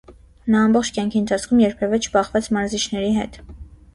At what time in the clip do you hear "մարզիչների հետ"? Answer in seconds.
2.57-3.41